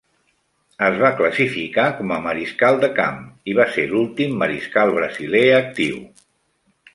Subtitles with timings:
[0.85, 3.19] Es va classificar com a mariscal de camp
[3.53, 6.03] i va ser l'últim mariscal brasiler actiu.